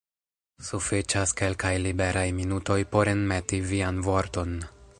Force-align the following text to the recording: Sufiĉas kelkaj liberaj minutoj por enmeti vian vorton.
Sufiĉas 0.69 1.33
kelkaj 1.41 1.73
liberaj 1.83 2.25
minutoj 2.39 2.79
por 2.95 3.13
enmeti 3.13 3.61
vian 3.73 4.01
vorton. 4.09 4.57